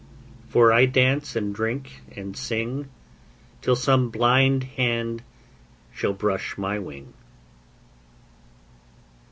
For 0.47 0.73
I 0.73 0.87
dance, 0.87 1.35
And 1.35 1.53
drink, 1.53 2.01
and 2.15 2.35
sing, 2.35 2.89
Till 3.61 3.75
some 3.75 4.09
blind 4.09 4.63
hand 4.63 5.21
Shall 5.93 6.13
brush 6.13 6.57
my 6.57 6.79
wing. 6.79 7.13